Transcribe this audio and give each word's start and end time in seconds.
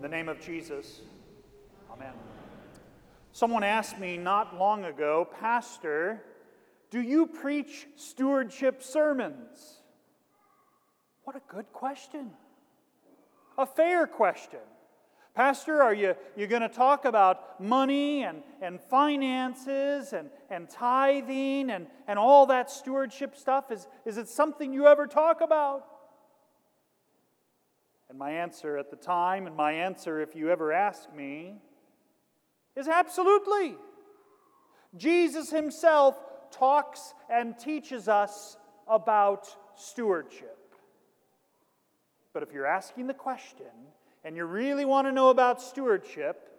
In 0.00 0.02
the 0.10 0.16
name 0.16 0.30
of 0.30 0.40
Jesus, 0.40 1.02
Amen. 1.92 2.14
Someone 3.32 3.62
asked 3.62 3.98
me 3.98 4.16
not 4.16 4.56
long 4.56 4.86
ago, 4.86 5.28
Pastor, 5.40 6.22
do 6.90 7.02
you 7.02 7.26
preach 7.26 7.86
stewardship 7.96 8.82
sermons? 8.82 9.82
What 11.24 11.36
a 11.36 11.42
good 11.48 11.70
question. 11.74 12.30
A 13.58 13.66
fair 13.66 14.06
question. 14.06 14.60
Pastor, 15.34 15.82
are 15.82 15.92
you, 15.92 16.14
you 16.34 16.46
going 16.46 16.62
to 16.62 16.70
talk 16.70 17.04
about 17.04 17.60
money 17.60 18.22
and, 18.22 18.42
and 18.62 18.80
finances 18.80 20.14
and, 20.14 20.30
and 20.48 20.70
tithing 20.70 21.68
and, 21.68 21.86
and 22.08 22.18
all 22.18 22.46
that 22.46 22.70
stewardship 22.70 23.36
stuff? 23.36 23.70
Is, 23.70 23.86
is 24.06 24.16
it 24.16 24.28
something 24.28 24.72
you 24.72 24.86
ever 24.86 25.06
talk 25.06 25.42
about? 25.42 25.84
And 28.10 28.18
my 28.18 28.32
answer 28.32 28.76
at 28.76 28.90
the 28.90 28.96
time, 28.96 29.46
and 29.46 29.54
my 29.56 29.70
answer 29.70 30.20
if 30.20 30.34
you 30.34 30.50
ever 30.50 30.72
ask 30.72 31.14
me, 31.14 31.54
is 32.74 32.88
absolutely. 32.88 33.76
Jesus 34.96 35.48
himself 35.50 36.20
talks 36.50 37.14
and 37.30 37.56
teaches 37.56 38.08
us 38.08 38.56
about 38.88 39.46
stewardship. 39.76 40.58
But 42.32 42.42
if 42.42 42.52
you're 42.52 42.66
asking 42.66 43.06
the 43.06 43.14
question 43.14 43.66
and 44.24 44.34
you 44.34 44.44
really 44.44 44.84
want 44.84 45.06
to 45.06 45.12
know 45.12 45.30
about 45.30 45.62
stewardship, 45.62 46.50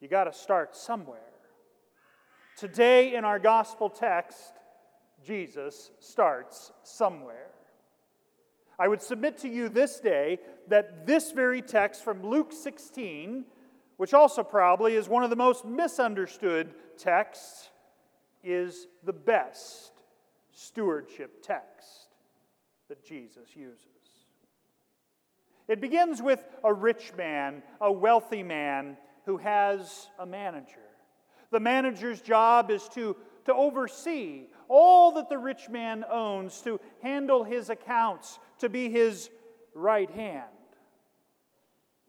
you 0.00 0.08
got 0.08 0.24
to 0.24 0.32
start 0.32 0.74
somewhere. 0.74 1.20
Today 2.56 3.14
in 3.14 3.24
our 3.24 3.38
gospel 3.38 3.88
text, 3.88 4.54
Jesus 5.24 5.92
starts 6.00 6.72
somewhere. 6.82 7.46
I 8.78 8.88
would 8.88 9.02
submit 9.02 9.38
to 9.38 9.48
you 9.48 9.68
this 9.68 9.98
day 9.98 10.38
that 10.68 11.06
this 11.06 11.32
very 11.32 11.62
text 11.62 12.04
from 12.04 12.22
Luke 12.22 12.52
16, 12.52 13.44
which 13.96 14.14
also 14.14 14.44
probably 14.44 14.94
is 14.94 15.08
one 15.08 15.24
of 15.24 15.30
the 15.30 15.36
most 15.36 15.64
misunderstood 15.64 16.74
texts, 16.96 17.70
is 18.44 18.86
the 19.02 19.12
best 19.12 19.92
stewardship 20.52 21.42
text 21.42 22.08
that 22.88 23.04
Jesus 23.04 23.54
uses. 23.54 23.86
It 25.66 25.80
begins 25.80 26.22
with 26.22 26.42
a 26.64 26.72
rich 26.72 27.12
man, 27.16 27.62
a 27.80 27.92
wealthy 27.92 28.42
man, 28.42 28.96
who 29.26 29.36
has 29.36 30.08
a 30.18 30.24
manager. 30.24 30.80
The 31.50 31.60
manager's 31.60 32.22
job 32.22 32.70
is 32.70 32.88
to, 32.90 33.16
to 33.44 33.54
oversee 33.54 34.46
all 34.68 35.12
that 35.12 35.28
the 35.28 35.36
rich 35.36 35.68
man 35.68 36.04
owns, 36.10 36.60
to 36.62 36.80
handle 37.02 37.44
his 37.44 37.68
accounts, 37.68 38.38
to 38.58 38.68
be 38.68 38.90
his 38.90 39.30
right 39.74 40.10
hand. 40.10 40.44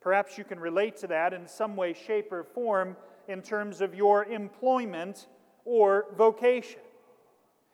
Perhaps 0.02 0.38
you 0.38 0.44
can 0.44 0.60
relate 0.60 0.98
to 0.98 1.08
that 1.08 1.34
in 1.34 1.48
some 1.48 1.76
way, 1.76 1.94
shape, 1.94 2.32
or 2.32 2.44
form 2.44 2.96
in 3.28 3.42
terms 3.42 3.82
of 3.82 3.94
your 3.94 4.26
employment 4.26 5.28
or 5.66 6.06
vocation. 6.18 6.80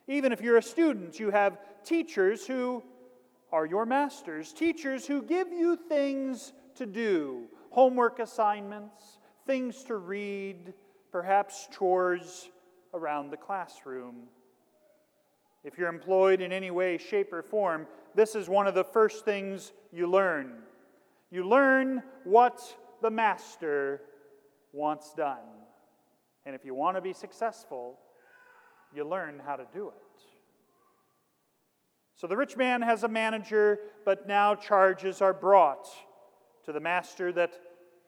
Even 0.07 0.31
if 0.31 0.41
you're 0.41 0.57
a 0.57 0.63
student, 0.63 1.19
you 1.19 1.31
have 1.31 1.57
teachers 1.83 2.45
who 2.45 2.83
are 3.51 3.65
your 3.65 3.85
masters, 3.85 4.51
teachers 4.51 5.05
who 5.05 5.21
give 5.21 5.51
you 5.51 5.75
things 5.75 6.53
to 6.75 6.85
do, 6.85 7.43
homework 7.69 8.19
assignments, 8.19 9.19
things 9.45 9.83
to 9.83 9.95
read, 9.95 10.73
perhaps 11.11 11.67
chores 11.71 12.49
around 12.93 13.29
the 13.29 13.37
classroom. 13.37 14.23
If 15.65 15.79
you're 15.79 15.89
employed 15.89 16.41
in 16.41 16.51
any 16.51 16.69
way, 16.69 16.99
shape, 16.99 17.33
or 17.33 17.41
form, 17.41 17.87
this 18.13 18.35
is 18.35 18.47
one 18.47 18.67
of 18.67 18.75
the 18.75 18.83
first 18.83 19.25
things 19.25 19.73
you 19.91 20.05
learn. 20.05 20.53
You 21.31 21.49
learn 21.49 22.03
what 22.23 22.61
the 23.01 23.09
master 23.09 24.01
wants 24.71 25.11
done. 25.15 25.39
And 26.45 26.53
if 26.53 26.65
you 26.65 26.75
want 26.75 26.97
to 26.97 27.01
be 27.01 27.13
successful, 27.13 27.97
you 28.93 29.05
learn 29.05 29.41
how 29.43 29.55
to 29.55 29.65
do 29.73 29.87
it. 29.87 30.21
So 32.13 32.27
the 32.27 32.37
rich 32.37 32.55
man 32.55 32.83
has 32.83 33.03
a 33.03 33.07
manager, 33.07 33.79
but 34.05 34.27
now 34.27 34.53
charges 34.53 35.19
are 35.19 35.33
brought 35.33 35.87
to 36.65 36.73
the 36.73 36.79
master 36.79 37.31
that 37.33 37.53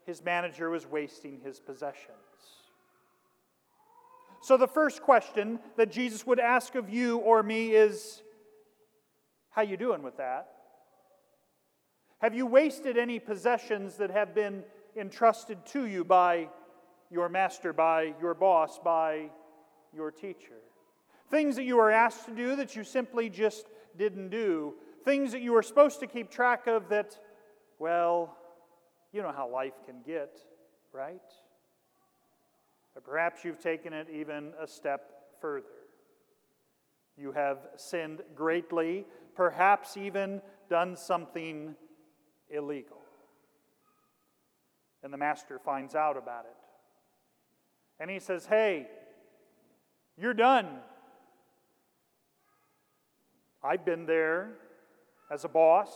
his 0.06 0.24
manager 0.24 0.70
was 0.70 0.86
wasting 0.86 1.40
his 1.44 1.60
possessions. 1.60 2.27
So, 4.42 4.58
the 4.58 4.68
first 4.68 5.02
question 5.02 5.60
that 5.76 5.92
Jesus 5.92 6.26
would 6.26 6.40
ask 6.40 6.76
of 6.76 6.90
you 6.90 7.18
or 7.18 7.44
me 7.44 7.72
is 7.72 8.22
How 9.50 9.62
you 9.62 9.78
doing 9.78 10.04
with 10.04 10.18
that? 10.18 10.50
Have 12.20 12.34
you 12.34 12.46
wasted 12.46 12.98
any 12.98 13.20
possessions 13.20 13.96
that 13.98 14.10
have 14.10 14.34
been 14.34 14.64
entrusted 14.96 15.66
to 15.68 15.86
you 15.86 16.04
by 16.04 16.50
your 17.12 17.30
master, 17.30 17.74
by 17.74 18.14
your 18.20 18.34
boss, 18.34 18.80
by 18.80 19.30
your 19.94 20.12
teacher? 20.12 20.58
Things 21.30 21.56
that 21.58 21.64
you 21.64 21.78
were 21.78 21.92
asked 21.92 22.26
to 22.26 22.36
do 22.36 22.56
that 22.56 22.76
you 22.76 22.84
simply 22.84 23.30
just 23.30 23.68
didn't 23.98 24.30
do. 24.30 24.74
Things 25.04 25.32
that 25.32 25.42
you 25.42 25.52
were 25.52 25.62
supposed 25.62 26.00
to 26.00 26.08
keep 26.08 26.32
track 26.32 26.68
of 26.68 26.90
that, 26.90 27.18
well, 27.80 28.36
you 29.12 29.22
know 29.22 29.32
how 29.32 29.50
life 29.52 29.74
can 29.86 30.02
get, 30.06 30.40
right? 30.92 31.22
Or 32.98 33.02
perhaps 33.02 33.46
you've 33.46 33.60
taken 33.60 33.94
it 33.94 34.08
even 34.12 34.54
a 34.60 34.66
step 34.66 35.12
further. 35.40 35.68
You 37.16 37.32
have 37.32 37.60
sinned 37.76 38.24
greatly, 38.34 39.06
perhaps 39.36 39.98
even 39.98 40.42
done 40.68 40.96
something 40.96 41.76
illegal. 42.50 42.98
And 45.04 45.14
the 45.14 45.18
master 45.18 45.60
finds 45.60 45.94
out 45.94 46.18
about 46.18 46.46
it. 46.46 46.58
And 48.00 48.10
he 48.10 48.18
says, 48.18 48.48
Hey, 48.48 48.88
you're 50.18 50.34
done. 50.34 50.68
I've 53.64 53.86
been 53.86 54.08
there 54.08 54.54
as 55.32 55.46
a 55.46 55.50
boss. 55.50 55.92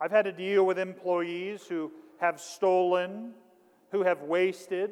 I've 0.00 0.10
had 0.10 0.24
to 0.24 0.32
deal 0.32 0.66
with 0.66 0.80
employees 0.80 1.62
who 1.68 1.92
have 2.20 2.40
stolen, 2.40 3.34
who 3.92 4.02
have 4.02 4.22
wasted, 4.22 4.90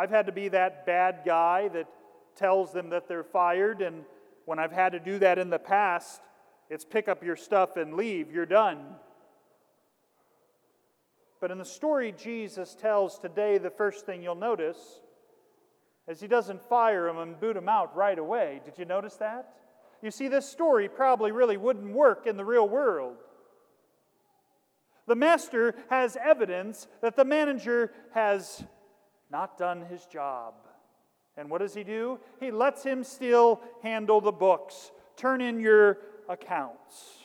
I've 0.00 0.08
had 0.08 0.24
to 0.26 0.32
be 0.32 0.48
that 0.48 0.86
bad 0.86 1.20
guy 1.26 1.68
that 1.74 1.86
tells 2.34 2.72
them 2.72 2.88
that 2.88 3.06
they're 3.06 3.22
fired, 3.22 3.82
and 3.82 4.04
when 4.46 4.58
I've 4.58 4.72
had 4.72 4.92
to 4.92 4.98
do 4.98 5.18
that 5.18 5.38
in 5.38 5.50
the 5.50 5.58
past, 5.58 6.22
it's 6.70 6.86
pick 6.86 7.06
up 7.06 7.22
your 7.22 7.36
stuff 7.36 7.76
and 7.76 7.92
leave, 7.92 8.32
you're 8.32 8.46
done. 8.46 8.78
But 11.38 11.50
in 11.50 11.58
the 11.58 11.66
story 11.66 12.14
Jesus 12.16 12.74
tells 12.74 13.18
today, 13.18 13.58
the 13.58 13.68
first 13.68 14.06
thing 14.06 14.22
you'll 14.22 14.36
notice 14.36 14.78
is 16.08 16.18
he 16.18 16.28
doesn't 16.28 16.66
fire 16.66 17.06
him 17.06 17.18
and 17.18 17.38
boot 17.38 17.58
him 17.58 17.68
out 17.68 17.94
right 17.94 18.18
away. 18.18 18.62
Did 18.64 18.78
you 18.78 18.86
notice 18.86 19.16
that? 19.16 19.52
You 20.00 20.10
see, 20.10 20.28
this 20.28 20.48
story 20.48 20.88
probably 20.88 21.30
really 21.30 21.58
wouldn't 21.58 21.92
work 21.92 22.26
in 22.26 22.38
the 22.38 22.44
real 22.46 22.66
world. 22.66 23.18
The 25.06 25.14
master 25.14 25.74
has 25.90 26.16
evidence 26.16 26.88
that 27.02 27.16
the 27.16 27.24
manager 27.26 27.92
has 28.14 28.64
not 29.30 29.56
done 29.58 29.82
his 29.82 30.06
job. 30.06 30.54
And 31.36 31.50
what 31.50 31.58
does 31.58 31.74
he 31.74 31.84
do? 31.84 32.18
He 32.40 32.50
lets 32.50 32.82
him 32.82 33.04
still 33.04 33.60
handle 33.82 34.20
the 34.20 34.32
books, 34.32 34.90
turn 35.16 35.40
in 35.40 35.60
your 35.60 35.98
accounts. 36.28 37.18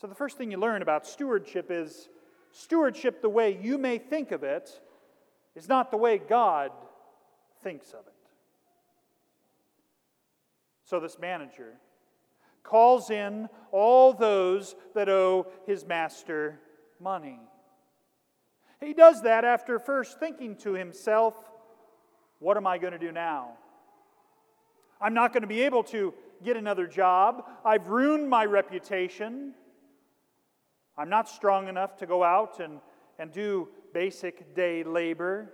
So, 0.00 0.06
the 0.06 0.14
first 0.14 0.38
thing 0.38 0.50
you 0.50 0.56
learn 0.56 0.80
about 0.80 1.06
stewardship 1.06 1.70
is 1.70 2.08
stewardship, 2.52 3.20
the 3.20 3.28
way 3.28 3.58
you 3.60 3.76
may 3.76 3.98
think 3.98 4.30
of 4.32 4.42
it, 4.42 4.80
is 5.54 5.68
not 5.68 5.90
the 5.90 5.98
way 5.98 6.16
God 6.16 6.70
thinks 7.62 7.90
of 7.92 8.06
it. 8.06 8.14
So, 10.84 11.00
this 11.00 11.18
manager 11.18 11.74
calls 12.62 13.10
in 13.10 13.48
all 13.72 14.12
those 14.12 14.74
that 14.94 15.08
owe 15.08 15.46
his 15.66 15.84
master 15.84 16.60
money. 16.98 17.40
He 18.80 18.94
does 18.94 19.22
that 19.22 19.44
after 19.44 19.78
first 19.78 20.18
thinking 20.18 20.56
to 20.56 20.72
himself, 20.72 21.36
What 22.38 22.56
am 22.56 22.66
I 22.66 22.78
going 22.78 22.92
to 22.92 22.98
do 22.98 23.12
now? 23.12 23.52
I'm 25.00 25.14
not 25.14 25.32
going 25.32 25.42
to 25.42 25.48
be 25.48 25.62
able 25.62 25.82
to 25.84 26.14
get 26.42 26.56
another 26.56 26.86
job. 26.86 27.44
I've 27.64 27.88
ruined 27.88 28.28
my 28.28 28.44
reputation. 28.44 29.54
I'm 30.96 31.08
not 31.08 31.28
strong 31.28 31.68
enough 31.68 31.96
to 31.98 32.06
go 32.06 32.22
out 32.22 32.60
and, 32.60 32.80
and 33.18 33.32
do 33.32 33.68
basic 33.94 34.54
day 34.54 34.82
labor. 34.82 35.52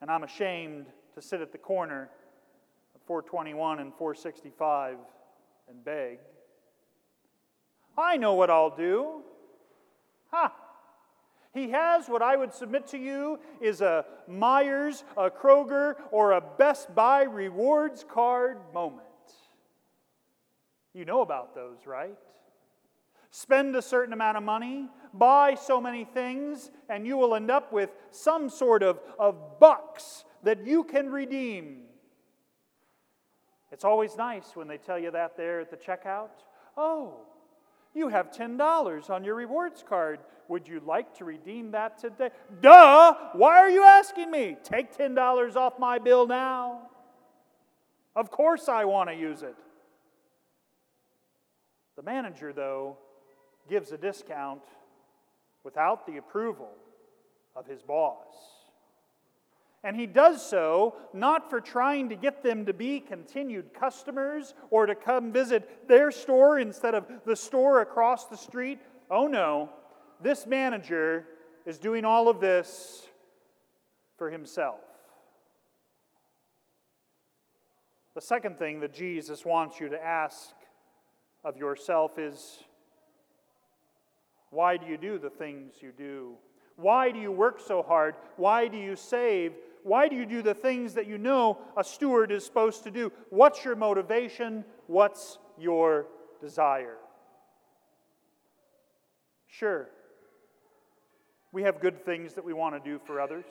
And 0.00 0.10
I'm 0.10 0.24
ashamed 0.24 0.86
to 1.14 1.22
sit 1.22 1.40
at 1.40 1.52
the 1.52 1.58
corner 1.58 2.10
of 2.94 3.02
421 3.02 3.80
and 3.80 3.92
465 3.94 4.98
and 5.68 5.84
beg. 5.84 6.18
I 7.96 8.16
know 8.16 8.34
what 8.34 8.50
I'll 8.50 8.74
do. 8.74 9.22
Ha! 10.30 10.52
He 11.52 11.70
has 11.70 12.08
what 12.08 12.22
I 12.22 12.36
would 12.36 12.54
submit 12.54 12.86
to 12.88 12.98
you 12.98 13.38
is 13.60 13.82
a 13.82 14.06
Meijers, 14.28 15.04
a 15.16 15.30
Kroger, 15.30 15.96
or 16.10 16.32
a 16.32 16.40
Best 16.40 16.94
Buy 16.94 17.22
rewards 17.24 18.04
card 18.08 18.58
moment. 18.72 19.06
You 20.94 21.04
know 21.04 21.20
about 21.20 21.54
those, 21.54 21.86
right? 21.86 22.16
Spend 23.30 23.76
a 23.76 23.82
certain 23.82 24.12
amount 24.12 24.36
of 24.36 24.42
money, 24.42 24.88
buy 25.14 25.54
so 25.54 25.80
many 25.80 26.04
things, 26.04 26.70
and 26.88 27.06
you 27.06 27.16
will 27.16 27.34
end 27.34 27.50
up 27.50 27.72
with 27.72 27.90
some 28.10 28.48
sort 28.50 28.82
of, 28.82 29.00
of 29.18 29.58
bucks 29.58 30.24
that 30.42 30.66
you 30.66 30.84
can 30.84 31.10
redeem. 31.10 31.82
It's 33.70 33.84
always 33.84 34.16
nice 34.16 34.54
when 34.54 34.68
they 34.68 34.76
tell 34.76 34.98
you 34.98 35.10
that 35.10 35.36
there 35.36 35.60
at 35.60 35.70
the 35.70 35.78
checkout. 35.78 36.28
Oh, 36.76 37.20
you 37.94 38.08
have 38.08 38.30
$10 38.30 39.10
on 39.10 39.24
your 39.24 39.34
rewards 39.34 39.84
card. 39.86 40.20
Would 40.48 40.66
you 40.66 40.80
like 40.84 41.16
to 41.18 41.24
redeem 41.24 41.70
that 41.72 41.98
today? 41.98 42.30
Duh! 42.60 43.14
Why 43.32 43.58
are 43.58 43.70
you 43.70 43.82
asking 43.82 44.30
me? 44.30 44.56
Take 44.62 44.96
$10 44.96 45.56
off 45.56 45.78
my 45.78 45.98
bill 45.98 46.26
now. 46.26 46.90
Of 48.14 48.30
course 48.30 48.68
I 48.68 48.84
want 48.84 49.08
to 49.10 49.16
use 49.16 49.42
it. 49.42 49.56
The 51.96 52.02
manager, 52.02 52.52
though, 52.52 52.96
gives 53.68 53.92
a 53.92 53.98
discount 53.98 54.62
without 55.64 56.06
the 56.06 56.16
approval 56.16 56.70
of 57.54 57.66
his 57.66 57.82
boss. 57.82 58.26
And 59.84 59.96
he 59.96 60.06
does 60.06 60.48
so 60.48 60.94
not 61.12 61.50
for 61.50 61.60
trying 61.60 62.08
to 62.10 62.14
get 62.14 62.42
them 62.42 62.66
to 62.66 62.72
be 62.72 63.00
continued 63.00 63.74
customers 63.74 64.54
or 64.70 64.86
to 64.86 64.94
come 64.94 65.32
visit 65.32 65.88
their 65.88 66.10
store 66.12 66.60
instead 66.60 66.94
of 66.94 67.06
the 67.26 67.34
store 67.34 67.80
across 67.80 68.26
the 68.26 68.36
street. 68.36 68.78
Oh 69.10 69.26
no, 69.26 69.70
this 70.22 70.46
manager 70.46 71.26
is 71.66 71.78
doing 71.78 72.04
all 72.04 72.28
of 72.28 72.40
this 72.40 73.08
for 74.18 74.30
himself. 74.30 74.80
The 78.14 78.20
second 78.20 78.58
thing 78.58 78.80
that 78.80 78.92
Jesus 78.92 79.44
wants 79.44 79.80
you 79.80 79.88
to 79.88 80.04
ask 80.04 80.50
of 81.44 81.56
yourself 81.56 82.18
is 82.18 82.58
why 84.50 84.76
do 84.76 84.86
you 84.86 84.98
do 84.98 85.18
the 85.18 85.30
things 85.30 85.74
you 85.80 85.92
do? 85.96 86.34
Why 86.76 87.10
do 87.10 87.18
you 87.18 87.32
work 87.32 87.58
so 87.58 87.82
hard? 87.82 88.14
Why 88.36 88.68
do 88.68 88.76
you 88.76 88.96
save? 88.96 89.54
Why 89.82 90.08
do 90.08 90.16
you 90.16 90.26
do 90.26 90.42
the 90.42 90.54
things 90.54 90.94
that 90.94 91.06
you 91.06 91.18
know 91.18 91.58
a 91.76 91.84
steward 91.84 92.30
is 92.30 92.44
supposed 92.44 92.84
to 92.84 92.90
do? 92.90 93.12
What's 93.30 93.64
your 93.64 93.76
motivation? 93.76 94.64
What's 94.86 95.38
your 95.58 96.06
desire? 96.40 96.96
Sure, 99.48 99.90
we 101.52 101.62
have 101.62 101.80
good 101.80 102.04
things 102.04 102.34
that 102.34 102.44
we 102.44 102.54
want 102.54 102.74
to 102.74 102.90
do 102.90 102.98
for 103.04 103.20
others. 103.20 103.44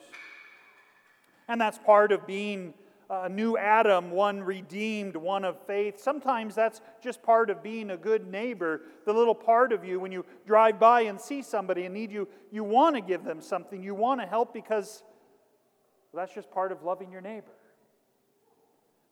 And 1.48 1.60
that's 1.60 1.78
part 1.78 2.10
of 2.10 2.26
being 2.26 2.74
a 3.08 3.28
new 3.28 3.56
Adam, 3.56 4.10
one 4.10 4.42
redeemed, 4.42 5.16
one 5.16 5.44
of 5.44 5.56
faith. 5.66 6.00
Sometimes 6.00 6.54
that's 6.54 6.80
just 7.02 7.22
part 7.22 7.50
of 7.50 7.62
being 7.62 7.90
a 7.90 7.96
good 7.96 8.26
neighbor. 8.26 8.80
The 9.04 9.12
little 9.12 9.34
part 9.34 9.72
of 9.72 9.84
you 9.84 10.00
when 10.00 10.10
you 10.10 10.24
drive 10.46 10.80
by 10.80 11.02
and 11.02 11.20
see 11.20 11.42
somebody 11.42 11.84
and 11.84 11.94
need 11.94 12.10
you, 12.10 12.26
you 12.50 12.64
want 12.64 12.96
to 12.96 13.02
give 13.02 13.22
them 13.22 13.40
something. 13.40 13.82
You 13.82 13.94
want 13.94 14.20
to 14.20 14.26
help 14.26 14.54
because 14.54 15.02
well, 16.12 16.24
that's 16.24 16.34
just 16.34 16.50
part 16.50 16.72
of 16.72 16.82
loving 16.82 17.10
your 17.10 17.20
neighbor. 17.20 17.52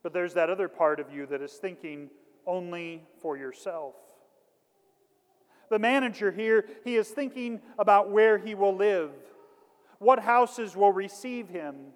But 0.02 0.12
there's 0.12 0.34
that 0.34 0.50
other 0.50 0.68
part 0.68 1.00
of 1.00 1.12
you 1.12 1.26
that 1.26 1.42
is 1.42 1.52
thinking 1.52 2.10
only 2.46 3.04
for 3.20 3.36
yourself. 3.36 3.94
The 5.68 5.78
manager 5.78 6.32
here, 6.32 6.66
he 6.84 6.96
is 6.96 7.08
thinking 7.08 7.60
about 7.78 8.10
where 8.10 8.38
he 8.38 8.54
will 8.54 8.74
live, 8.74 9.10
what 9.98 10.18
houses 10.18 10.74
will 10.74 10.92
receive 10.92 11.48
him 11.48 11.92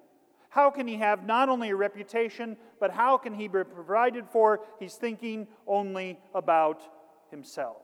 how 0.55 0.71
can 0.71 0.87
he 0.87 0.99
have 0.99 1.27
not 1.27 1.49
only 1.49 1.71
a 1.71 1.75
reputation, 1.75 2.57
but 2.79 2.93
how 2.93 3.19
can 3.19 3.35
he 3.35 3.49
be 3.49 3.65
provided 3.65 4.25
for? 4.31 4.61
He's 4.79 4.95
thinking 4.95 5.49
only 5.67 6.21
about 6.33 6.81
himself. 7.29 7.83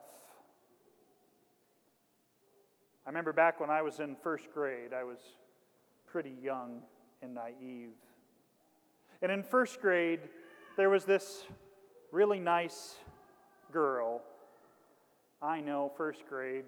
I 3.05 3.09
remember 3.09 3.33
back 3.33 3.59
when 3.59 3.69
I 3.69 3.81
was 3.81 3.99
in 3.99 4.15
first 4.23 4.45
grade, 4.53 4.93
I 4.93 5.03
was 5.03 5.17
pretty 6.07 6.33
young 6.41 6.83
and 7.21 7.33
naive. 7.33 7.93
And 9.21 9.31
in 9.31 9.43
first 9.43 9.79
grade, 9.81 10.19
there 10.77 10.89
was 10.89 11.05
this 11.05 11.45
really 12.11 12.39
nice 12.39 12.95
girl. 13.71 14.21
I 15.41 15.61
know, 15.61 15.91
first 15.95 16.27
grade. 16.27 16.65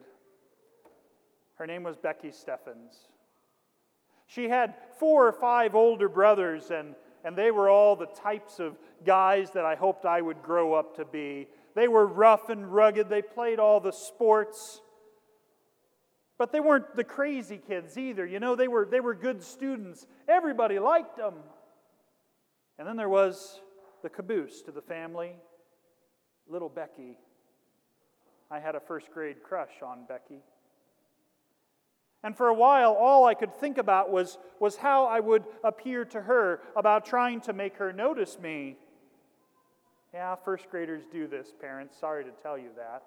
Her 1.56 1.68
name 1.68 1.84
was 1.84 1.98
Becky 1.98 2.30
Steffens. 2.30 2.94
She 4.28 4.50
had 4.50 4.76
four 5.00 5.28
or 5.28 5.32
five 5.32 5.76
older 5.76 6.10
brothers, 6.10 6.72
and, 6.72 6.96
and 7.24 7.36
they 7.36 7.52
were 7.52 7.70
all 7.70 7.96
the 7.96 8.08
types 8.08 8.60
of 8.60 8.78
guys 9.06 9.52
that 9.52 9.66
I 9.66 9.76
hoped 9.76 10.06
I 10.06 10.22
would 10.22 10.42
grow 10.42 10.74
up 10.74 10.96
to 10.98 11.06
be. 11.06 11.48
They 11.76 11.88
were 11.88 12.06
rough 12.06 12.50
and 12.50 12.72
rugged, 12.72 13.10
they 13.10 13.22
played 13.22 13.60
all 13.60 13.80
the 13.80 13.92
sports. 13.92 14.82
But 16.44 16.52
they 16.52 16.60
weren't 16.60 16.98
the 16.98 17.06
crazy 17.06 17.58
kids 17.58 17.98
either. 17.98 18.26
You 18.26 18.42
know, 18.42 18.58
they 18.58 18.68
were, 18.68 18.86
they 18.86 19.00
were 19.00 19.16
good 19.16 19.42
students. 19.42 20.06
Everybody 20.28 20.78
liked 20.78 21.16
them. 21.16 21.36
And 22.78 22.86
then 22.86 22.98
there 22.98 23.08
was 23.08 23.62
the 24.02 24.10
caboose 24.10 24.62
to 24.64 24.74
the 24.74 24.82
family, 24.82 25.38
little 26.50 26.68
Becky. 26.68 27.16
I 28.52 28.60
had 28.60 28.76
a 28.76 28.82
first 28.82 29.10
grade 29.14 29.38
crush 29.42 29.72
on 29.82 30.00
Becky. 30.06 30.42
And 32.24 32.36
for 32.36 32.50
a 32.50 32.54
while, 32.54 32.92
all 32.92 33.24
I 33.24 33.36
could 33.36 33.56
think 33.56 33.78
about 33.78 34.12
was, 34.12 34.38
was 34.60 34.76
how 34.76 35.06
I 35.06 35.22
would 35.22 35.46
appear 35.64 36.04
to 36.04 36.20
her, 36.24 36.60
about 36.76 37.06
trying 37.06 37.40
to 37.40 37.54
make 37.54 37.78
her 37.78 37.94
notice 37.94 38.38
me. 38.38 38.76
Yeah, 40.14 40.36
first 40.36 40.70
graders 40.70 41.04
do 41.10 41.26
this, 41.26 41.54
parents. 41.62 41.96
Sorry 41.98 42.26
to 42.26 42.32
tell 42.42 42.58
you 42.58 42.72
that. 42.76 43.04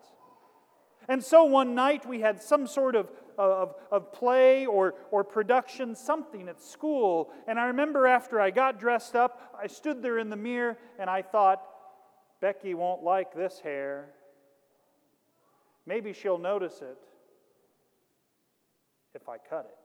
And 1.09 1.23
so 1.23 1.45
one 1.45 1.75
night 1.75 2.07
we 2.07 2.21
had 2.21 2.43
some 2.43 2.67
sort 2.67 2.97
of, 2.97 3.09
of, 3.39 3.75
of 3.91 4.13
play 4.13 4.67
or, 4.67 4.95
or 5.11 5.25
production, 5.25 5.95
something 5.95 6.49
at 6.49 6.61
school. 6.61 7.31
And 7.47 7.59
I 7.59 7.67
remember 7.67 8.07
after 8.07 8.41
I 8.41 8.51
got 8.51 8.79
dressed 8.79 9.17
up, 9.17 9.55
I 9.61 9.67
stood 9.67 10.03
there 10.03 10.19
in 10.19 10.31
the 10.31 10.37
mirror 10.37 10.79
and 10.99 11.11
I 11.11 11.23
thought, 11.23 11.63
Becky 12.41 12.75
won't 12.75 13.03
like 13.03 13.35
this 13.35 13.61
hair. 13.61 14.11
Maybe 15.87 16.13
she'll 16.13 16.39
notice 16.39 16.83
it 16.83 16.99
if 19.15 19.29
I 19.29 19.39
cut 19.39 19.67
it. 19.71 19.77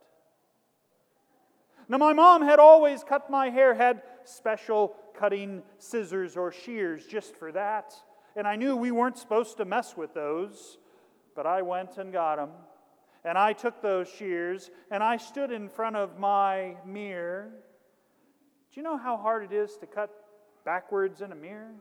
Now, 1.88 1.98
my 1.98 2.12
mom 2.12 2.42
had 2.42 2.58
always 2.58 3.02
cut 3.02 3.28
my 3.30 3.50
hair, 3.50 3.74
had 3.74 4.02
special 4.24 4.94
cutting 5.14 5.62
scissors 5.78 6.36
or 6.36 6.52
shears 6.52 7.06
just 7.06 7.36
for 7.36 7.52
that. 7.52 7.94
And 8.36 8.46
I 8.46 8.56
knew 8.56 8.76
we 8.76 8.90
weren't 8.90 9.18
supposed 9.18 9.56
to 9.58 9.64
mess 9.64 9.96
with 9.96 10.14
those, 10.14 10.78
but 11.34 11.46
I 11.46 11.62
went 11.62 11.98
and 11.98 12.12
got 12.12 12.36
them. 12.36 12.50
And 13.24 13.38
I 13.38 13.52
took 13.52 13.80
those 13.80 14.08
shears 14.08 14.70
and 14.90 15.02
I 15.02 15.16
stood 15.16 15.52
in 15.52 15.68
front 15.68 15.96
of 15.96 16.18
my 16.18 16.76
mirror. 16.84 17.50
Do 18.72 18.80
you 18.80 18.82
know 18.82 18.96
how 18.96 19.16
hard 19.16 19.44
it 19.44 19.52
is 19.52 19.76
to 19.78 19.86
cut 19.86 20.10
backwards 20.64 21.20
in 21.20 21.30
a 21.30 21.36
mirror? 21.36 21.74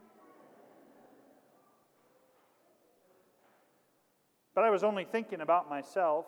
But 4.53 4.65
I 4.65 4.69
was 4.69 4.83
only 4.83 5.05
thinking 5.05 5.41
about 5.41 5.69
myself. 5.69 6.25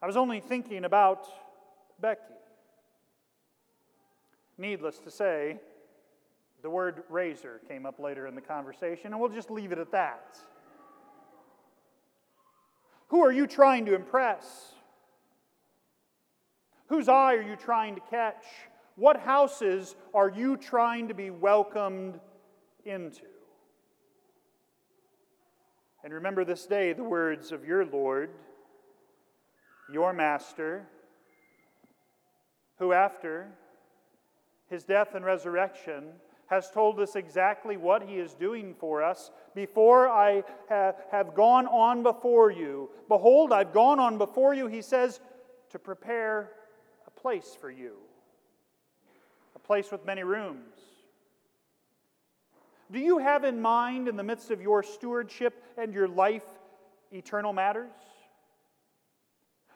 I 0.00 0.06
was 0.06 0.16
only 0.16 0.40
thinking 0.40 0.84
about 0.84 1.26
Becky. 2.00 2.22
Needless 4.56 4.98
to 4.98 5.10
say, 5.10 5.58
the 6.62 6.70
word 6.70 7.04
razor 7.08 7.60
came 7.68 7.86
up 7.86 7.98
later 7.98 8.26
in 8.26 8.34
the 8.34 8.40
conversation, 8.40 9.12
and 9.12 9.20
we'll 9.20 9.30
just 9.30 9.50
leave 9.50 9.72
it 9.72 9.78
at 9.78 9.92
that. 9.92 10.38
Who 13.08 13.24
are 13.24 13.32
you 13.32 13.46
trying 13.46 13.86
to 13.86 13.94
impress? 13.94 14.74
Whose 16.88 17.08
eye 17.08 17.34
are 17.34 17.42
you 17.42 17.56
trying 17.56 17.94
to 17.94 18.00
catch? 18.00 18.44
What 18.96 19.20
houses 19.20 19.94
are 20.14 20.30
you 20.30 20.56
trying 20.56 21.08
to 21.08 21.14
be 21.14 21.30
welcomed 21.30 22.20
into? 22.84 23.24
And 26.02 26.12
remember 26.12 26.44
this 26.44 26.66
day 26.66 26.92
the 26.92 27.04
words 27.04 27.52
of 27.52 27.64
your 27.64 27.84
Lord 27.84 28.30
your 29.88 30.12
master, 30.12 30.86
who 32.78 32.92
after 32.92 33.48
his 34.68 34.84
death 34.84 35.14
and 35.14 35.24
resurrection 35.24 36.04
has 36.48 36.70
told 36.70 36.98
us 36.98 37.14
exactly 37.14 37.76
what 37.76 38.02
he 38.02 38.16
is 38.16 38.34
doing 38.34 38.74
for 38.78 39.02
us. 39.02 39.30
Before 39.54 40.08
I 40.08 40.42
have 40.68 41.34
gone 41.34 41.66
on 41.66 42.02
before 42.02 42.50
you, 42.50 42.90
behold, 43.06 43.52
I've 43.52 43.72
gone 43.72 44.00
on 44.00 44.18
before 44.18 44.54
you, 44.54 44.66
he 44.66 44.82
says, 44.82 45.20
to 45.70 45.78
prepare 45.78 46.50
a 47.06 47.10
place 47.10 47.56
for 47.60 47.70
you, 47.70 47.96
a 49.54 49.58
place 49.58 49.92
with 49.92 50.06
many 50.06 50.24
rooms. 50.24 50.76
Do 52.90 52.98
you 52.98 53.18
have 53.18 53.44
in 53.44 53.60
mind, 53.60 54.08
in 54.08 54.16
the 54.16 54.22
midst 54.22 54.50
of 54.50 54.62
your 54.62 54.82
stewardship 54.82 55.62
and 55.76 55.92
your 55.92 56.08
life, 56.08 56.46
eternal 57.12 57.52
matters? 57.52 57.92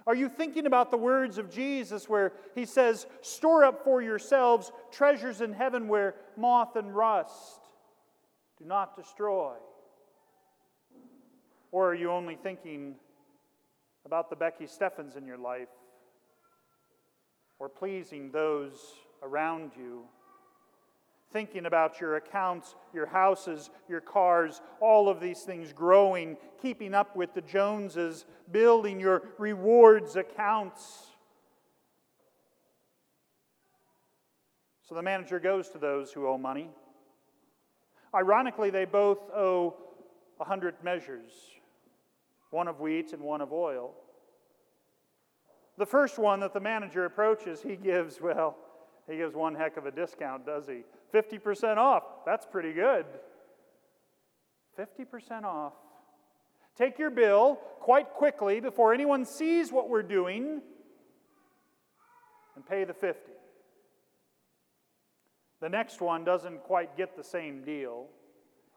Are 0.06 0.14
you 0.14 0.28
thinking 0.28 0.66
about 0.66 0.90
the 0.90 0.96
words 0.96 1.38
of 1.38 1.50
Jesus 1.50 2.08
where 2.08 2.32
he 2.54 2.64
says, 2.64 3.06
Store 3.20 3.64
up 3.64 3.84
for 3.84 4.02
yourselves 4.02 4.72
treasures 4.90 5.40
in 5.40 5.52
heaven 5.52 5.88
where 5.88 6.16
moth 6.36 6.76
and 6.76 6.94
rust 6.94 7.60
do 8.58 8.64
not 8.64 8.96
destroy, 8.96 9.54
Or 11.70 11.90
are 11.90 11.94
you 11.94 12.10
only 12.10 12.36
thinking 12.36 12.96
about 14.04 14.30
the 14.30 14.36
Becky 14.36 14.66
Steffens 14.66 15.16
in 15.16 15.26
your 15.26 15.38
life? 15.38 15.68
Or 17.58 17.68
pleasing 17.68 18.30
those 18.30 18.78
around 19.22 19.72
you? 19.76 20.04
Thinking 21.32 21.66
about 21.66 22.00
your 22.00 22.16
accounts, 22.16 22.74
your 22.92 23.06
houses, 23.06 23.70
your 23.88 24.00
cars, 24.00 24.60
all 24.80 25.08
of 25.08 25.18
these 25.18 25.40
things 25.42 25.72
growing, 25.72 26.36
keeping 26.60 26.94
up 26.94 27.16
with 27.16 27.32
the 27.32 27.40
Joneses, 27.40 28.26
building 28.50 29.00
your 29.00 29.22
rewards 29.38 30.16
accounts. 30.16 31.06
So 34.86 34.94
the 34.94 35.02
manager 35.02 35.40
goes 35.40 35.70
to 35.70 35.78
those 35.78 36.12
who 36.12 36.28
owe 36.28 36.36
money. 36.36 36.68
Ironically, 38.14 38.68
they 38.68 38.84
both 38.84 39.30
owe 39.30 39.74
a 40.38 40.44
hundred 40.44 40.74
measures 40.84 41.30
one 42.50 42.68
of 42.68 42.80
wheat 42.80 43.14
and 43.14 43.22
one 43.22 43.40
of 43.40 43.50
oil. 43.52 43.94
The 45.78 45.86
first 45.86 46.18
one 46.18 46.40
that 46.40 46.52
the 46.52 46.60
manager 46.60 47.06
approaches, 47.06 47.62
he 47.62 47.76
gives, 47.76 48.20
well, 48.20 48.58
he 49.08 49.16
gives 49.16 49.34
one 49.34 49.54
heck 49.54 49.76
of 49.76 49.86
a 49.86 49.90
discount, 49.90 50.46
does 50.46 50.66
he? 50.66 50.82
50% 51.12 51.76
off. 51.76 52.04
That's 52.24 52.46
pretty 52.46 52.72
good. 52.72 53.04
50% 54.78 55.44
off. 55.44 55.74
Take 56.76 56.98
your 56.98 57.10
bill 57.10 57.58
quite 57.80 58.10
quickly 58.10 58.60
before 58.60 58.94
anyone 58.94 59.24
sees 59.24 59.70
what 59.72 59.88
we're 59.88 60.02
doing 60.02 60.62
and 62.56 62.66
pay 62.66 62.84
the 62.84 62.94
50. 62.94 63.32
The 65.60 65.68
next 65.68 66.00
one 66.00 66.24
doesn't 66.24 66.62
quite 66.64 66.96
get 66.96 67.16
the 67.16 67.22
same 67.22 67.62
deal. 67.62 68.06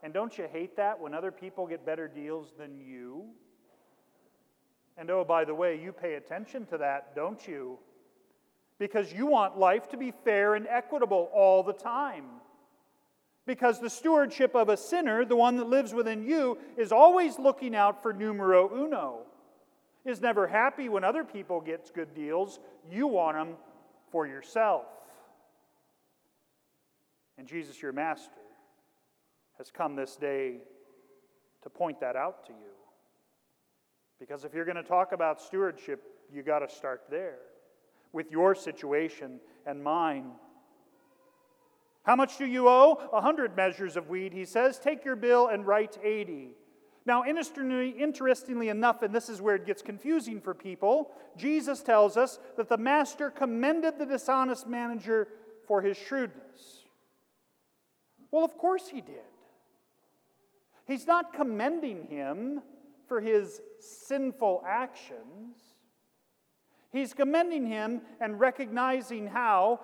And 0.04 0.14
don't 0.14 0.38
you 0.38 0.48
hate 0.52 0.76
that 0.78 1.00
when 1.00 1.14
other 1.14 1.32
people 1.32 1.66
get 1.66 1.86
better 1.86 2.08
deals 2.08 2.54
than 2.58 2.80
you? 2.80 3.26
And 4.98 5.10
oh, 5.10 5.24
by 5.24 5.46
the 5.46 5.56
way, 5.56 5.80
you 5.82 5.92
pay 5.92 6.14
attention 6.14 6.66
to 6.68 6.78
that, 6.78 7.16
don't 7.16 7.48
you? 7.48 7.80
Because 8.80 9.14
you 9.14 9.26
want 9.26 9.58
life 9.58 9.90
to 9.90 9.98
be 9.98 10.12
fair 10.24 10.56
and 10.56 10.68
equitable 10.68 11.30
all 11.34 11.64
the 11.64 11.74
time. 11.74 12.26
Because 13.46 13.80
the 13.80 13.90
stewardship 13.90 14.56
of 14.56 14.70
a 14.70 14.78
sinner, 14.78 15.24
the 15.24 15.36
one 15.36 15.56
that 15.58 15.68
lives 15.68 15.94
within 15.94 16.24
you, 16.24 16.58
is 16.78 16.92
always 16.92 17.38
looking 17.38 17.76
out 17.76 18.02
for 18.02 18.12
numero 18.12 18.70
uno, 18.76 19.20
is 20.04 20.20
never 20.20 20.48
happy 20.48 20.90
when 20.90 21.04
other 21.04 21.24
people 21.24 21.62
get 21.62 21.92
good 21.94 22.14
deals. 22.14 22.60
You 22.92 23.08
want 23.08 23.38
them 23.38 23.56
for 24.12 24.28
yourself. 24.28 24.86
And 27.38 27.48
Jesus, 27.48 27.82
your 27.82 27.92
master, 27.92 28.32
has 29.58 29.72
come 29.72 29.96
this 29.96 30.16
day 30.16 30.58
to 31.64 31.70
point 31.70 32.00
that 32.02 32.16
out 32.16 32.46
to 32.48 32.52
you. 32.52 32.72
Because 34.20 34.44
if 34.44 34.54
you're 34.54 34.66
going 34.66 34.76
to 34.76 34.84
talk 34.84 35.12
about 35.12 35.42
stewardship, 35.42 36.04
you 36.34 36.42
got 36.42 36.60
to 36.60 36.70
start 36.74 37.04
there 37.10 37.38
with 38.16 38.32
your 38.32 38.56
situation 38.56 39.40
and 39.68 39.84
mine. 39.84 40.32
How 42.04 42.16
much 42.16 42.38
do 42.38 42.46
you 42.46 42.68
owe? 42.68 43.10
A 43.14 43.22
hundred 43.22 43.56
measures 43.56 43.98
of 43.98 44.10
wheat, 44.10 44.32
he 44.32 44.46
says. 44.46 44.80
Take 44.80 45.04
your 45.04 45.16
bill 45.16 45.48
and 45.48 45.68
write 45.68 45.98
80. 46.02 46.52
Now, 47.06 47.24
interestingly 47.26 48.70
enough, 48.70 49.04
and 49.04 49.14
this 49.14 49.30
is 49.30 49.42
where 49.42 49.56
it 49.56 49.66
gets 49.66 49.84
confusing 49.84 50.42
for 50.42 50.56
people, 50.56 51.12
Jesus 51.38 51.84
tells 51.84 52.18
us 52.18 52.40
that 52.58 52.70
the 52.70 52.78
master 52.78 53.30
commended 53.30 54.00
the 54.00 54.06
dishonest 54.06 54.66
manager 54.66 55.28
for 55.68 55.82
his 55.82 55.98
shrewdness. 55.98 56.86
Well, 58.32 58.44
of 58.44 58.58
course 58.58 58.88
he 58.88 59.02
did. 59.02 59.20
He's 60.88 61.06
not 61.06 61.34
commending 61.34 62.06
him 62.06 62.62
for 63.08 63.22
his 63.22 63.62
sinful 63.80 64.64
actions. 64.68 65.75
He's 66.96 67.14
commending 67.14 67.66
him 67.66 68.02
and 68.22 68.40
recognizing 68.40 69.28
how 69.28 69.82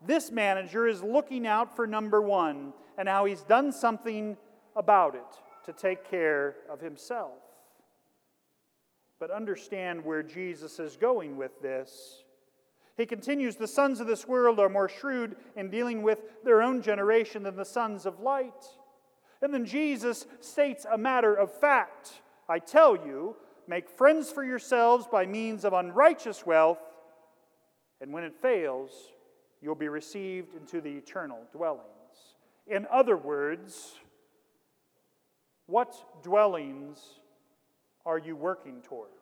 this 0.00 0.30
manager 0.30 0.86
is 0.86 1.02
looking 1.02 1.46
out 1.46 1.76
for 1.76 1.86
number 1.86 2.22
one 2.22 2.72
and 2.96 3.06
how 3.06 3.26
he's 3.26 3.42
done 3.42 3.70
something 3.72 4.38
about 4.74 5.14
it 5.14 5.66
to 5.66 5.74
take 5.74 6.08
care 6.08 6.56
of 6.70 6.80
himself. 6.80 7.34
But 9.20 9.30
understand 9.30 10.02
where 10.02 10.22
Jesus 10.22 10.78
is 10.78 10.96
going 10.96 11.36
with 11.36 11.60
this. 11.60 12.24
He 12.96 13.04
continues 13.04 13.56
The 13.56 13.68
sons 13.68 14.00
of 14.00 14.06
this 14.06 14.26
world 14.26 14.58
are 14.58 14.70
more 14.70 14.88
shrewd 14.88 15.36
in 15.56 15.68
dealing 15.68 16.00
with 16.00 16.20
their 16.42 16.62
own 16.62 16.80
generation 16.80 17.42
than 17.42 17.56
the 17.56 17.64
sons 17.66 18.06
of 18.06 18.20
light. 18.20 18.64
And 19.42 19.52
then 19.52 19.66
Jesus 19.66 20.24
states 20.40 20.86
a 20.90 20.96
matter 20.96 21.34
of 21.34 21.52
fact 21.52 22.22
I 22.48 22.60
tell 22.60 22.96
you, 22.96 23.36
make 23.68 23.88
friends 23.88 24.30
for 24.30 24.44
yourselves 24.44 25.06
by 25.10 25.26
means 25.26 25.64
of 25.64 25.72
unrighteous 25.72 26.46
wealth, 26.46 26.78
and 28.00 28.12
when 28.12 28.24
it 28.24 28.34
fails, 28.40 28.90
you'll 29.60 29.74
be 29.74 29.88
received 29.88 30.54
into 30.54 30.80
the 30.80 30.90
eternal 30.90 31.38
dwellings. 31.52 31.82
In 32.66 32.86
other 32.92 33.16
words, 33.16 33.94
what 35.66 36.22
dwellings 36.22 37.00
are 38.04 38.18
you 38.18 38.36
working 38.36 38.82
towards? 38.82 39.12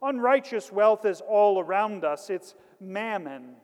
Unrighteous 0.00 0.72
wealth 0.72 1.04
is 1.04 1.20
all 1.20 1.60
around 1.60 2.04
us, 2.04 2.30
it's 2.30 2.54
mammon. 2.80 3.56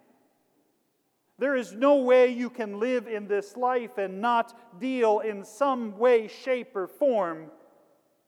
There 1.38 1.56
is 1.56 1.72
no 1.72 1.96
way 1.96 2.28
you 2.28 2.50
can 2.50 2.78
live 2.78 3.08
in 3.08 3.26
this 3.26 3.56
life 3.56 3.98
and 3.98 4.20
not 4.20 4.80
deal 4.80 5.20
in 5.20 5.44
some 5.44 5.98
way, 5.98 6.28
shape, 6.28 6.76
or 6.76 6.86
form 6.86 7.50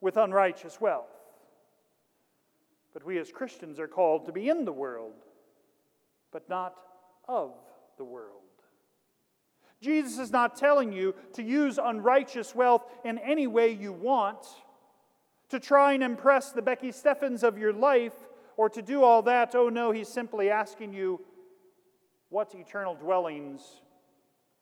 with 0.01 0.17
unrighteous 0.17 0.81
wealth. 0.81 1.11
But 2.93 3.05
we 3.05 3.19
as 3.19 3.31
Christians 3.31 3.79
are 3.79 3.89
called 3.89 4.27
to 4.27 4.33
be 4.33 4.49
in 4.49 4.65
the 4.65 4.73
world, 4.73 5.15
but 6.33 6.49
not 6.49 6.75
of 7.29 7.53
the 7.99 8.05
world. 8.05 8.33
Jesus 9.83 10.19
is 10.19 10.33
not 10.33 10.57
telling 10.57 10.93
you 10.93 11.15
to 11.35 11.43
use 11.43 11.79
unrighteous 11.83 12.55
wealth 12.55 12.85
in 13.05 13.19
any 13.19 13.47
way 13.47 13.71
you 13.71 13.93
want 13.93 14.47
to 15.51 15.61
try 15.61 15.93
and 15.93 16.03
impress 16.03 16.53
the 16.53 16.63
Becky 16.63 16.91
Steffens 16.91 17.43
of 17.43 17.59
your 17.59 17.73
life 17.73 18.15
or 18.57 18.69
to 18.71 18.83
do 18.83 19.03
all 19.05 19.23
that. 19.23 19.55
Oh 19.55 19.69
no, 19.69 19.91
he's 19.91 20.09
simply 20.09 20.51
asking 20.51 20.93
you, 20.95 21.21
what 22.31 22.55
eternal 22.55 22.95
dwellings 22.95 23.63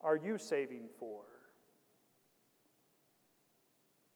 are 0.00 0.16
you 0.16 0.36
saving 0.36 0.88
for? 0.98 1.22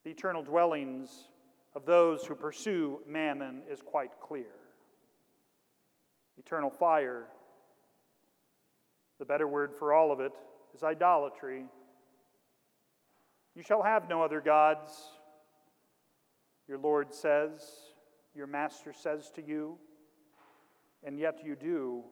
The 0.09 0.13
eternal 0.13 0.43
dwellings 0.43 1.29
of 1.75 1.85
those 1.85 2.25
who 2.25 2.35
pursue 2.35 3.01
mammon 3.07 3.61
is 3.71 3.83
quite 3.83 4.13
clear. 4.23 4.55
Eternal 6.39 6.71
fire, 6.71 7.25
the 9.19 9.27
better 9.27 9.47
word 9.47 9.75
for 9.79 9.93
all 9.93 10.11
of 10.11 10.21
it, 10.21 10.33
is 10.75 10.83
idolatry. 10.83 11.67
You 13.55 13.63
shall 13.63 13.83
have 13.83 14.09
no 14.09 14.23
other 14.23 14.41
gods 14.41 14.93
your 16.67 16.79
Lord 16.79 17.13
says, 17.13 17.61
your 18.35 18.47
Master 18.47 18.95
says 18.95 19.31
to 19.35 19.43
you, 19.47 19.77
and 21.05 21.19
yet 21.19 21.41
you 21.45 21.55
do. 21.55 22.03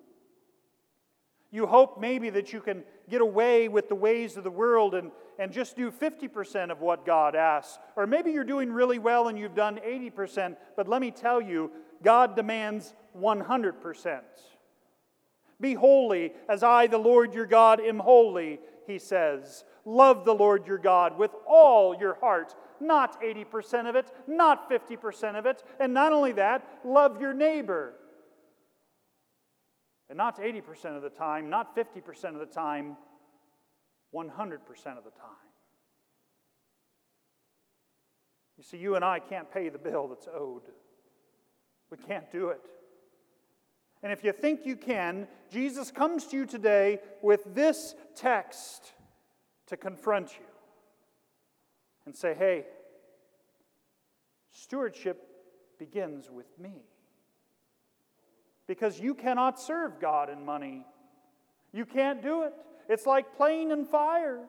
You 1.56 1.66
hope 1.66 1.98
maybe 1.98 2.28
that 2.28 2.52
you 2.52 2.60
can 2.60 2.84
get 3.08 3.22
away 3.22 3.68
with 3.68 3.88
the 3.88 3.94
ways 3.94 4.36
of 4.36 4.44
the 4.44 4.50
world 4.50 4.94
and, 4.94 5.10
and 5.38 5.50
just 5.50 5.75
do 5.75 5.90
50% 5.90 6.70
of 6.70 6.82
what 6.82 7.06
God 7.06 7.34
asks. 7.34 7.78
Or 7.96 8.06
maybe 8.06 8.30
you're 8.30 8.44
doing 8.44 8.70
really 8.70 8.98
well 8.98 9.28
and 9.28 9.38
you've 9.38 9.54
done 9.54 9.80
80%, 9.82 10.54
but 10.76 10.86
let 10.86 11.00
me 11.00 11.10
tell 11.10 11.40
you, 11.40 11.70
God 12.02 12.36
demands 12.36 12.94
100%. 13.18 14.20
Be 15.58 15.72
holy 15.72 16.34
as 16.46 16.62
I, 16.62 16.88
the 16.88 16.98
Lord 16.98 17.32
your 17.32 17.46
God, 17.46 17.80
am 17.80 18.00
holy, 18.00 18.60
he 18.86 18.98
says. 18.98 19.64
Love 19.86 20.26
the 20.26 20.34
Lord 20.34 20.66
your 20.66 20.76
God 20.76 21.16
with 21.16 21.30
all 21.48 21.96
your 21.96 22.18
heart 22.20 22.54
not 22.78 23.22
80% 23.22 23.88
of 23.88 23.96
it, 23.96 24.12
not 24.26 24.70
50% 24.70 25.38
of 25.38 25.46
it. 25.46 25.62
And 25.80 25.94
not 25.94 26.12
only 26.12 26.32
that, 26.32 26.68
love 26.84 27.18
your 27.18 27.32
neighbor. 27.32 27.94
And 30.08 30.16
not 30.16 30.38
80% 30.38 30.96
of 30.96 31.02
the 31.02 31.10
time, 31.10 31.50
not 31.50 31.75
50% 31.76 32.34
of 32.34 32.38
the 32.38 32.46
time, 32.46 32.96
100% 34.14 34.28
of 34.28 35.04
the 35.04 35.10
time. 35.10 35.46
You 38.56 38.62
see, 38.62 38.78
you 38.78 38.94
and 38.94 39.04
I 39.04 39.18
can't 39.18 39.50
pay 39.50 39.68
the 39.68 39.78
bill 39.78 40.08
that's 40.08 40.28
owed. 40.32 40.62
We 41.90 41.98
can't 41.98 42.30
do 42.30 42.48
it. 42.48 42.60
And 44.02 44.12
if 44.12 44.22
you 44.22 44.32
think 44.32 44.64
you 44.64 44.76
can, 44.76 45.26
Jesus 45.50 45.90
comes 45.90 46.26
to 46.26 46.36
you 46.36 46.46
today 46.46 47.00
with 47.22 47.42
this 47.54 47.94
text 48.14 48.92
to 49.66 49.76
confront 49.76 50.32
you 50.38 50.46
and 52.04 52.14
say, 52.14 52.34
hey, 52.34 52.64
stewardship 54.52 55.26
begins 55.78 56.30
with 56.30 56.46
me. 56.58 56.84
Because 58.66 58.99
you 58.99 59.14
cannot 59.14 59.61
serve 59.61 60.00
God 60.00 60.28
in 60.28 60.44
money. 60.44 60.85
You 61.73 61.85
can't 61.85 62.23
do 62.23 62.42
it. 62.42 62.52
It's 62.88 63.06
like 63.06 63.37
playing 63.37 63.70
in 63.70 63.85
fire. 63.85 64.40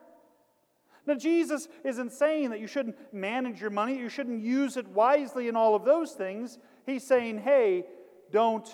Now, 1.06 1.16
Jesus 1.16 1.70
isn't 1.86 2.12
saying 2.12 2.50
that 2.50 2.60
you 2.60 2.68
shouldn't 2.68 2.98
manage 3.14 3.62
your 3.62 3.70
money, 3.70 3.98
you 3.98 4.10
shouldn't 4.10 4.44
use 4.44 4.76
it 4.76 4.88
wisely, 4.90 5.48
and 5.48 5.56
all 5.56 5.74
of 5.74 5.86
those 5.86 6.12
things. 6.12 6.60
He's 6.86 7.08
saying, 7.08 7.40
hey, 7.40 7.86
don't 8.32 8.68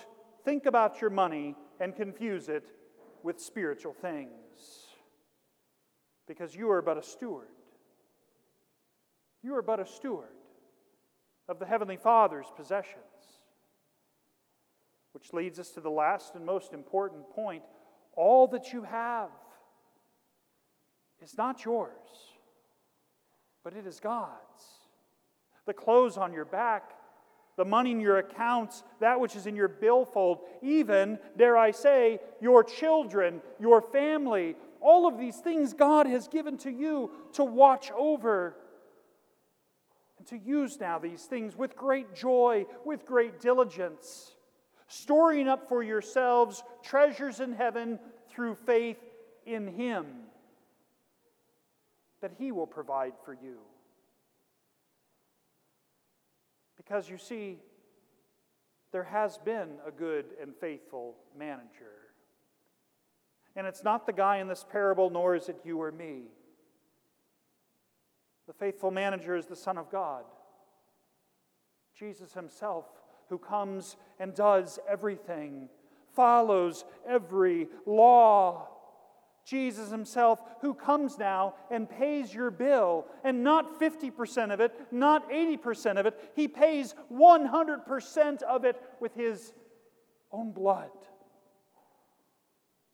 think 0.44 0.66
about 0.66 1.00
your 1.00 1.10
money 1.10 1.54
and 1.78 1.94
confuse 1.94 2.48
it 2.48 2.64
with 3.22 3.40
spiritual 3.40 3.92
things. 3.92 4.30
Because 6.26 6.56
you 6.56 6.70
are 6.70 6.82
but 6.82 6.98
a 6.98 7.02
steward. 7.02 7.48
You 9.42 9.54
are 9.54 9.62
but 9.62 9.78
a 9.78 9.86
steward 9.86 10.28
of 11.48 11.58
the 11.60 11.66
Heavenly 11.66 11.96
Father's 11.96 12.46
possessions. 12.56 13.04
Which 15.14 15.32
leads 15.32 15.60
us 15.60 15.70
to 15.70 15.80
the 15.80 15.90
last 15.90 16.34
and 16.34 16.44
most 16.44 16.72
important 16.72 17.30
point 17.30 17.62
all 18.16 18.48
that 18.48 18.72
you 18.72 18.82
have 18.82 19.30
is 21.22 21.38
not 21.38 21.64
yours, 21.64 21.90
but 23.62 23.74
it 23.74 23.86
is 23.86 24.00
God's. 24.00 24.30
The 25.66 25.72
clothes 25.72 26.16
on 26.16 26.32
your 26.32 26.44
back, 26.44 26.92
the 27.56 27.64
money 27.64 27.92
in 27.92 28.00
your 28.00 28.18
accounts, 28.18 28.82
that 29.00 29.20
which 29.20 29.36
is 29.36 29.46
in 29.46 29.54
your 29.54 29.68
billfold, 29.68 30.40
even, 30.62 31.18
dare 31.36 31.56
I 31.56 31.70
say, 31.70 32.18
your 32.40 32.64
children, 32.64 33.40
your 33.60 33.80
family, 33.80 34.56
all 34.80 35.06
of 35.06 35.16
these 35.16 35.36
things 35.36 35.72
God 35.74 36.06
has 36.06 36.26
given 36.26 36.58
to 36.58 36.70
you 36.70 37.10
to 37.34 37.44
watch 37.44 37.90
over 37.96 38.56
and 40.18 40.26
to 40.28 40.38
use 40.38 40.78
now 40.80 40.98
these 40.98 41.22
things 41.22 41.56
with 41.56 41.76
great 41.76 42.14
joy, 42.14 42.66
with 42.84 43.06
great 43.06 43.40
diligence, 43.40 44.34
storing 44.86 45.48
up 45.48 45.68
for 45.68 45.82
yourselves 45.82 46.62
treasures 46.82 47.40
in 47.40 47.52
heaven 47.52 47.98
through 48.28 48.54
faith 48.54 48.98
in 49.46 49.66
Him, 49.66 50.06
that 52.20 52.32
He 52.38 52.52
will 52.52 52.66
provide 52.66 53.14
for 53.24 53.32
you. 53.32 53.58
Because 56.76 57.08
you 57.08 57.18
see, 57.18 57.58
there 58.92 59.04
has 59.04 59.38
been 59.38 59.70
a 59.86 59.90
good 59.90 60.26
and 60.40 60.54
faithful 60.54 61.16
manager. 61.36 61.92
And 63.56 63.66
it's 63.66 63.84
not 63.84 64.06
the 64.06 64.12
guy 64.12 64.38
in 64.38 64.48
this 64.48 64.64
parable, 64.70 65.10
nor 65.10 65.34
is 65.34 65.48
it 65.48 65.56
you 65.64 65.80
or 65.80 65.92
me. 65.92 66.24
The 68.46 68.52
faithful 68.52 68.90
manager 68.90 69.36
is 69.36 69.46
the 69.46 69.56
Son 69.56 69.78
of 69.78 69.90
God, 69.90 70.24
Jesus 71.98 72.34
Himself, 72.34 72.84
who 73.28 73.38
comes 73.38 73.96
and 74.18 74.34
does 74.34 74.78
everything, 74.88 75.68
follows 76.14 76.84
every 77.06 77.68
law 77.86 78.68
Jesus 79.44 79.90
himself, 79.90 80.40
who 80.60 80.72
comes 80.72 81.18
now 81.18 81.54
and 81.70 81.88
pays 81.88 82.32
your 82.32 82.50
bill, 82.50 83.06
and 83.22 83.44
not 83.44 83.78
50% 83.78 84.52
of 84.52 84.60
it, 84.60 84.72
not 84.90 85.30
80% 85.30 85.98
of 85.98 86.06
it. 86.06 86.32
He 86.34 86.48
pays 86.48 86.94
100% 87.12 88.42
of 88.42 88.64
it 88.64 88.80
with 89.00 89.14
his 89.14 89.52
own 90.32 90.52
blood 90.52 90.90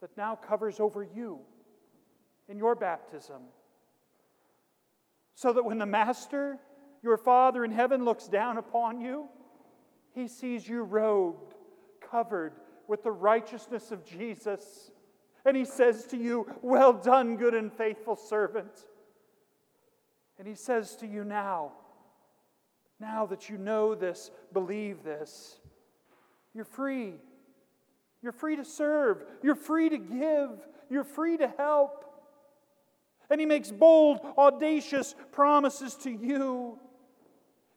that 0.01 0.17
now 0.17 0.35
covers 0.35 0.81
over 0.81 1.03
you 1.03 1.41
in 2.49 2.59
your 2.59 2.75
baptism. 2.75 3.43
So 5.35 5.53
that 5.53 5.65
when 5.65 5.79
the 5.79 5.87
Master, 5.87 6.59
your 7.03 7.17
Father 7.17 7.65
in 7.65 7.71
heaven, 7.71 8.05
looks 8.05 8.27
down 8.27 8.59
upon 8.59 9.01
you, 9.01 9.29
he 10.15 10.29
sees 10.29 10.69
you 10.69 10.83
robed, 10.83 11.55
covered 12.01 12.53
with 12.89 13.03
the 13.03 13.13
righteousness 13.13 13.91
of 13.91 14.05
Jesus 14.05 14.91
and 15.45 15.57
he 15.57 15.65
says 15.65 16.07
to 16.07 16.17
you, 16.17 16.47
Well 16.63 16.93
done, 16.93 17.37
good 17.37 17.55
and 17.55 17.73
faithful 17.73 18.17
servant. 18.17 18.87
And 20.39 20.47
he 20.47 20.55
says 20.55 20.97
to 20.97 21.07
you 21.07 21.23
now, 21.25 21.73
now 22.99 23.27
that 23.27 23.51
you 23.51 23.59
know 23.59 23.95
this, 23.95 24.31
believe 24.53 25.03
this, 25.03 25.59
you're 26.55 26.65
free. 26.65 27.15
You're 28.23 28.33
free 28.33 28.57
to 28.57 28.65
serve. 28.65 29.23
You're 29.43 29.55
free 29.55 29.89
to 29.89 29.99
give. 29.99 30.51
You're 30.91 31.05
free 31.05 31.37
to 31.39 31.49
help. 31.59 32.05
And 33.31 33.39
he 33.39 33.47
makes 33.47 33.71
bold, 33.71 34.21
audacious 34.37 35.15
promises 35.33 35.95
to 35.97 36.11
you. 36.11 36.79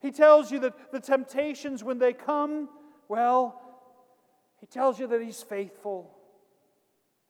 He 0.04 0.12
tells 0.12 0.52
you 0.52 0.60
that 0.60 0.92
the 0.92 1.00
temptations, 1.00 1.84
when 1.84 1.98
they 1.98 2.13
come, 2.13 2.70
well, 3.08 3.60
he 4.60 4.68
tells 4.68 5.00
you 5.00 5.08
that 5.08 5.22
he's 5.22 5.42
faithful 5.42 6.13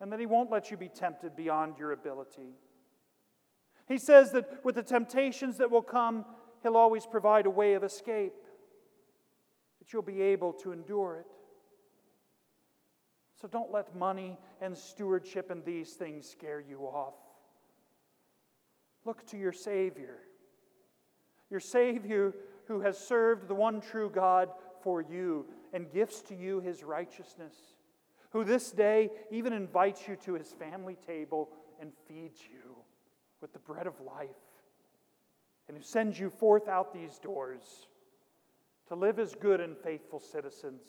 and 0.04 0.12
that 0.12 0.20
He 0.20 0.26
won't 0.26 0.52
let 0.52 0.70
you 0.70 0.76
be 0.76 0.90
tempted 0.90 1.34
beyond 1.34 1.78
your 1.80 1.94
ability. 1.94 2.58
He 3.88 3.98
says 3.98 4.34
that 4.34 4.64
with 4.66 4.76
the 4.76 4.84
temptations 4.84 5.58
that 5.60 5.72
will 5.72 5.82
come, 5.82 6.26
He'll 6.62 6.76
always 6.76 7.06
provide 7.06 7.46
a 7.46 7.50
way 7.50 7.74
of 7.76 7.86
escape, 7.86 8.34
that 9.80 9.94
you'll 9.94 10.02
be 10.02 10.22
able 10.22 10.52
to 10.54 10.74
endure 10.74 11.20
it. 11.22 11.26
So 13.42 13.48
don't 13.48 13.72
let 13.72 13.96
money 13.96 14.38
and 14.62 14.78
stewardship 14.78 15.52
and 15.52 15.64
these 15.64 15.94
things 15.94 16.30
scare 16.30 16.60
you 16.60 16.80
off. 16.82 17.16
Look 19.06 19.26
to 19.28 19.38
your 19.38 19.54
Savior, 19.54 20.18
your 21.50 21.62
Savior 21.62 22.34
who 22.68 22.82
has 22.82 22.98
served 22.98 23.48
the 23.48 23.56
one 23.56 23.82
true 23.82 24.10
God 24.10 24.50
for 24.82 25.02
you 25.02 25.46
and 25.74 25.92
gifts 25.92 26.22
to 26.24 26.36
you 26.36 26.60
His 26.60 26.84
righteousness 26.84 27.54
who 28.34 28.44
this 28.44 28.72
day 28.72 29.12
even 29.32 29.54
invites 29.54 30.08
you 30.08 30.16
to 30.16 30.34
his 30.34 30.52
family 30.52 30.98
table 31.08 31.50
and 31.80 31.92
feeds 32.08 32.42
you 32.42 32.76
with 33.42 33.54
the 33.54 33.60
bread 33.60 33.86
of 33.86 33.94
life, 34.02 34.30
and 35.68 35.78
who 35.78 35.84
sends 35.84 36.20
you 36.20 36.30
forth 36.30 36.68
out 36.68 36.94
these 36.94 37.20
doors 37.20 37.88
to 38.88 38.96
live 38.96 39.20
as 39.20 39.36
good 39.36 39.62
and 39.62 39.78
faithful 39.78 40.20
citizens, 40.20 40.82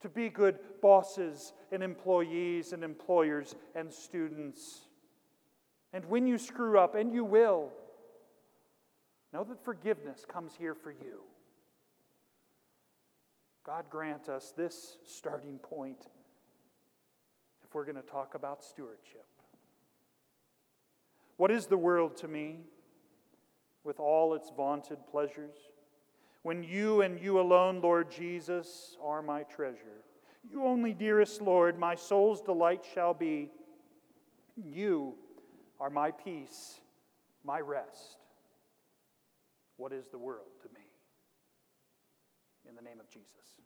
to 0.00 0.08
be 0.08 0.28
good 0.28 0.58
bosses 0.80 1.52
and 1.72 1.82
employees 1.82 2.72
and 2.72 2.84
employers 2.84 3.56
and 3.74 3.92
students. 3.92 4.82
And 5.92 6.04
when 6.04 6.26
you 6.26 6.38
screw 6.38 6.78
up, 6.78 6.94
and 6.94 7.12
you 7.12 7.24
will, 7.24 7.72
know 9.32 9.44
that 9.44 9.64
forgiveness 9.64 10.24
comes 10.26 10.52
here 10.58 10.74
for 10.74 10.90
you. 10.90 11.22
God 13.64 13.84
grant 13.90 14.28
us 14.28 14.52
this 14.56 14.96
starting 15.06 15.58
point 15.58 16.06
if 17.62 17.74
we're 17.74 17.84
going 17.84 17.96
to 17.96 18.02
talk 18.02 18.34
about 18.34 18.64
stewardship. 18.64 19.26
What 21.36 21.50
is 21.50 21.66
the 21.66 21.76
world 21.76 22.16
to 22.18 22.28
me 22.28 22.60
with 23.84 24.00
all 24.00 24.34
its 24.34 24.50
vaunted 24.56 24.98
pleasures? 25.10 25.56
When 26.42 26.62
you 26.62 27.02
and 27.02 27.20
you 27.20 27.40
alone, 27.40 27.80
Lord 27.80 28.10
Jesus, 28.10 28.96
are 29.02 29.22
my 29.22 29.42
treasure. 29.42 30.04
You 30.50 30.64
only, 30.64 30.94
dearest 30.94 31.42
Lord, 31.42 31.78
my 31.78 31.94
soul's 31.94 32.40
delight 32.40 32.84
shall 32.94 33.12
be. 33.12 33.50
You 34.56 35.14
are 35.78 35.90
my 35.90 36.10
peace, 36.10 36.80
my 37.44 37.60
rest. 37.60 38.17
What 39.78 39.92
is 39.92 40.06
the 40.10 40.18
world 40.18 40.50
to 40.62 40.68
me? 40.74 40.84
In 42.68 42.74
the 42.74 42.82
name 42.82 42.98
of 43.00 43.08
Jesus. 43.08 43.57